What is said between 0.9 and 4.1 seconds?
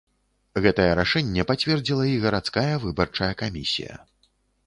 рашэнне пацвердзіла і гарадская выбарчая камісія.